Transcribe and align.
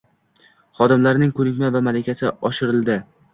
Xodimlarning 0.79 1.33
ko‘nikma 1.41 1.69
va 1.77 1.83
malakasi 1.89 2.33
oshirilding 2.51 3.07